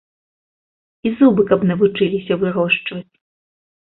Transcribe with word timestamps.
І 1.09 1.09
зубы 1.19 1.41
каб 1.51 1.67
навучыліся 1.71 2.33
вырошчваць. 2.45 3.13